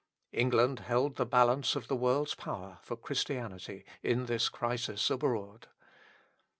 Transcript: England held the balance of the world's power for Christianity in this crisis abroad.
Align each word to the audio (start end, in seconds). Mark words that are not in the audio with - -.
England 0.33 0.79
held 0.79 1.15
the 1.17 1.27
balance 1.27 1.75
of 1.75 1.87
the 1.87 1.95
world's 1.95 2.33
power 2.33 2.79
for 2.81 2.95
Christianity 2.95 3.85
in 4.01 4.25
this 4.25 4.49
crisis 4.49 5.11
abroad. 5.11 5.67